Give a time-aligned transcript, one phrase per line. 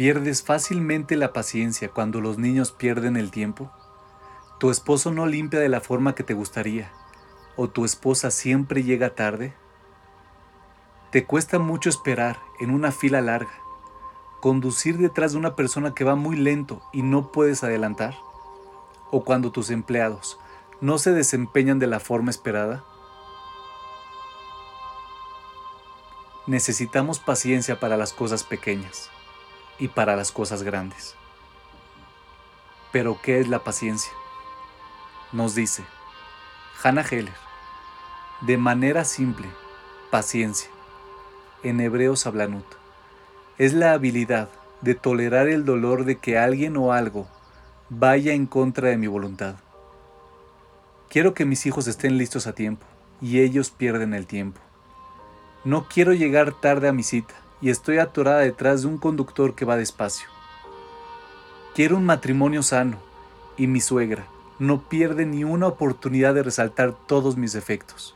[0.00, 3.70] ¿Pierdes fácilmente la paciencia cuando los niños pierden el tiempo?
[4.58, 6.90] ¿Tu esposo no limpia de la forma que te gustaría?
[7.54, 9.52] ¿O tu esposa siempre llega tarde?
[11.10, 13.52] ¿Te cuesta mucho esperar en una fila larga?
[14.40, 18.14] ¿Conducir detrás de una persona que va muy lento y no puedes adelantar?
[19.10, 20.40] ¿O cuando tus empleados
[20.80, 22.86] no se desempeñan de la forma esperada?
[26.46, 29.10] Necesitamos paciencia para las cosas pequeñas
[29.80, 31.16] y para las cosas grandes.
[32.92, 34.12] Pero ¿qué es la paciencia?
[35.32, 35.82] Nos dice
[36.82, 37.34] Hannah Heller,
[38.42, 39.48] de manera simple,
[40.10, 40.70] paciencia,
[41.62, 42.66] en Hebreos Hablanut,
[43.58, 44.50] es la habilidad
[44.82, 47.26] de tolerar el dolor de que alguien o algo
[47.88, 49.56] vaya en contra de mi voluntad.
[51.08, 52.86] Quiero que mis hijos estén listos a tiempo
[53.20, 54.60] y ellos pierden el tiempo.
[55.64, 59.64] No quiero llegar tarde a mi cita y estoy atorada detrás de un conductor que
[59.64, 60.28] va despacio.
[61.74, 62.98] Quiero un matrimonio sano
[63.56, 64.26] y mi suegra
[64.58, 68.14] no pierde ni una oportunidad de resaltar todos mis defectos.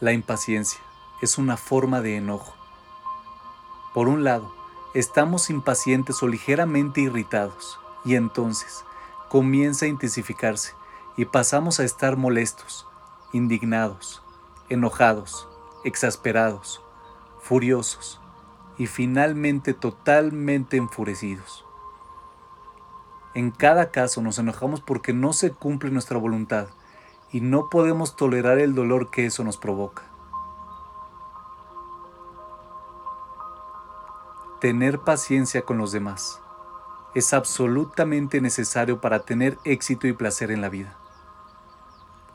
[0.00, 0.80] La impaciencia
[1.20, 2.54] es una forma de enojo.
[3.94, 4.52] Por un lado,
[4.94, 8.84] estamos impacientes o ligeramente irritados y entonces
[9.28, 10.72] comienza a intensificarse
[11.16, 12.86] y pasamos a estar molestos,
[13.32, 14.21] indignados,
[14.72, 15.48] enojados,
[15.84, 16.82] exasperados,
[17.40, 18.20] furiosos
[18.78, 21.64] y finalmente totalmente enfurecidos.
[23.34, 26.68] En cada caso nos enojamos porque no se cumple nuestra voluntad
[27.30, 30.02] y no podemos tolerar el dolor que eso nos provoca.
[34.60, 36.40] Tener paciencia con los demás
[37.14, 40.96] es absolutamente necesario para tener éxito y placer en la vida.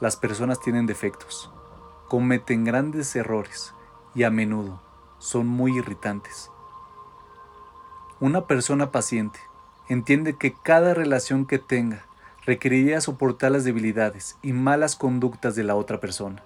[0.00, 1.50] Las personas tienen defectos,
[2.08, 3.74] cometen grandes errores
[4.14, 4.80] y a menudo
[5.18, 6.50] son muy irritantes.
[8.20, 9.40] Una persona paciente
[9.88, 12.04] entiende que cada relación que tenga
[12.44, 16.42] requeriría soportar las debilidades y malas conductas de la otra persona.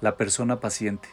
[0.00, 1.08] La persona paciente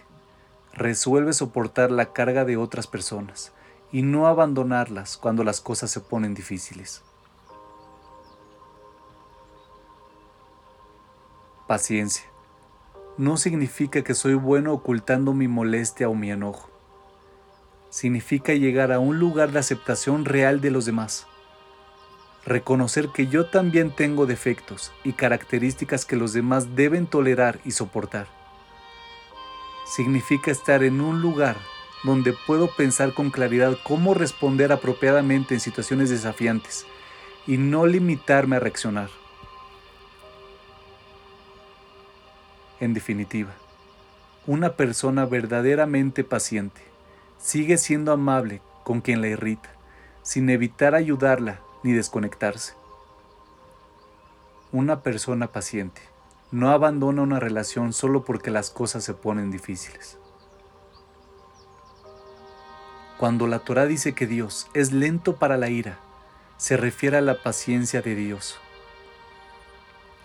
[0.74, 3.54] resuelve soportar la carga de otras personas
[3.92, 7.04] y no abandonarlas cuando las cosas se ponen difíciles.
[11.68, 12.24] Paciencia
[13.18, 16.70] no significa que soy bueno ocultando mi molestia o mi enojo.
[17.90, 21.26] Significa llegar a un lugar de aceptación real de los demás.
[22.46, 28.28] Reconocer que yo también tengo defectos y características que los demás deben tolerar y soportar.
[29.86, 31.58] Significa estar en un lugar
[32.04, 36.86] donde puedo pensar con claridad cómo responder apropiadamente en situaciones desafiantes
[37.48, 39.10] y no limitarme a reaccionar.
[42.80, 43.54] En definitiva,
[44.46, 46.82] una persona verdaderamente paciente
[47.40, 49.70] sigue siendo amable con quien la irrita,
[50.22, 52.74] sin evitar ayudarla ni desconectarse.
[54.72, 56.02] Una persona paciente
[56.52, 60.18] no abandona una relación solo porque las cosas se ponen difíciles.
[63.18, 65.98] Cuando la Torah dice que Dios es lento para la ira,
[66.58, 68.60] se refiere a la paciencia de Dios.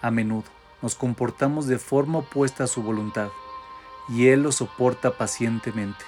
[0.02, 0.50] A menudo,
[0.82, 3.30] nos comportamos de forma opuesta a su voluntad,
[4.08, 6.04] y Él lo soporta pacientemente,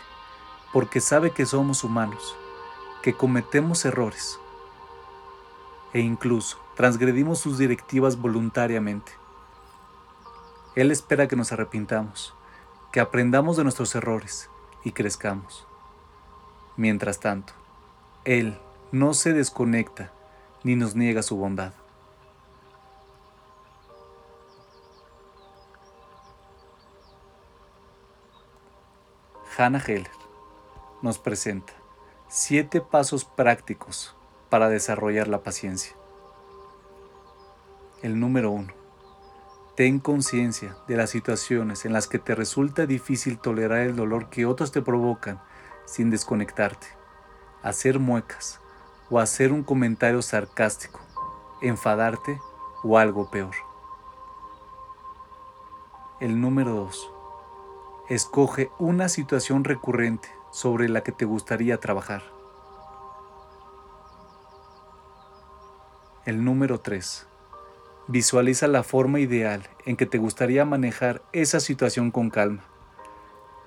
[0.73, 2.37] porque sabe que somos humanos,
[3.03, 4.39] que cometemos errores,
[5.93, 9.13] e incluso transgredimos sus directivas voluntariamente.
[10.75, 12.35] Él espera que nos arrepintamos,
[12.91, 14.51] que aprendamos de nuestros errores
[14.83, 15.67] y crezcamos.
[16.77, 17.53] Mientras tanto,
[18.25, 18.59] Él
[18.91, 20.13] no se desconecta
[20.65, 21.75] ni nos niega su bondad.
[29.57, 30.11] Hannah Heller
[31.01, 31.73] nos presenta
[32.29, 34.17] siete pasos prácticos
[34.51, 35.95] para desarrollar la paciencia.
[38.03, 38.73] El número uno.
[39.77, 44.47] Ten conciencia de las situaciones en las que te resulta difícil tolerar el dolor que
[44.47, 45.41] otros te provocan
[45.85, 46.89] sin desconectarte,
[47.63, 48.61] hacer muecas
[49.11, 51.01] o hacer un comentario sarcástico,
[51.61, 52.41] enfadarte
[52.83, 53.55] o algo peor.
[56.21, 57.11] El número 2.
[58.11, 62.23] Escoge una situación recurrente sobre la que te gustaría trabajar.
[66.27, 67.27] El número 3.
[68.07, 72.65] Visualiza la forma ideal en que te gustaría manejar esa situación con calma,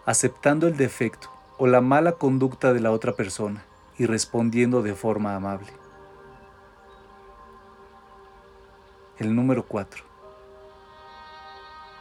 [0.05, 3.65] aceptando el defecto o la mala conducta de la otra persona
[3.97, 5.73] y respondiendo de forma amable.
[9.17, 10.06] El número 4.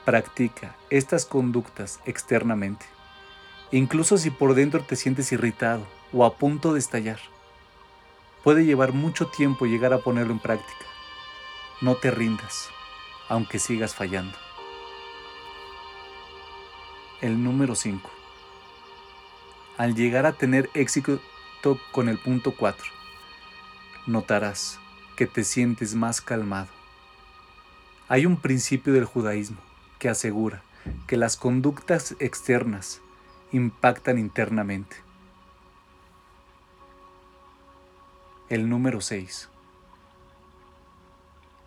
[0.06, 2.86] Practica estas conductas externamente
[3.70, 7.18] incluso si por dentro te sientes irritado o a punto de estallar.
[8.44, 10.86] Puede llevar mucho tiempo llegar a ponerlo en práctica.
[11.80, 12.68] No te rindas,
[13.28, 14.36] aunque sigas fallando.
[17.20, 18.10] El número 5.
[19.78, 21.20] Al llegar a tener éxito
[21.90, 22.86] con el punto 4,
[24.06, 24.78] notarás
[25.16, 26.68] que te sientes más calmado.
[28.08, 29.65] Hay un principio del judaísmo
[30.06, 30.62] que asegura
[31.08, 33.00] que las conductas externas
[33.50, 34.94] impactan internamente.
[38.48, 39.48] El número 6.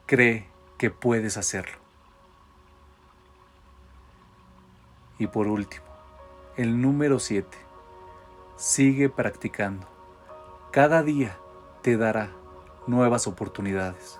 [0.06, 0.48] Cree
[0.78, 1.80] que puedes hacerlo.
[5.18, 5.84] Y por último,
[6.56, 7.58] el número 7.
[8.56, 9.86] Sigue practicando.
[10.72, 11.38] Cada día
[11.82, 12.32] te dará
[12.88, 14.18] nuevas oportunidades.